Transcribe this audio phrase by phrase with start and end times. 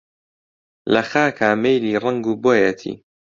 [0.93, 2.93] لە خاکا مەیلی ڕەنگ و بۆیەتی